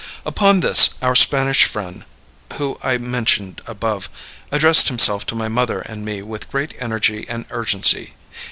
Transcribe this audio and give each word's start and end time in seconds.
Upon 0.25 0.61
this 0.61 0.95
our 1.03 1.15
Spanish 1.15 1.65
friend, 1.65 2.03
whom 2.53 2.75
I 2.81 2.97
mentioned 2.97 3.61
above, 3.67 4.09
addressed 4.51 4.87
himself 4.87 5.27
to 5.27 5.35
my 5.35 5.47
mother 5.47 5.81
and 5.81 6.03
me 6.03 6.23
with 6.23 6.49
great 6.51 6.73
energy 6.79 7.27
and 7.29 7.45
urgency. 7.51 8.15